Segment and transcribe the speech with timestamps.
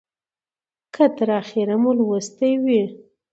[0.93, 2.83] که تر اخیره مو لوستې وي